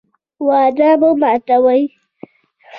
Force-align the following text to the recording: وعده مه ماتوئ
وعده 0.47 0.89
مه 0.99 1.09
ماتوئ 1.21 1.83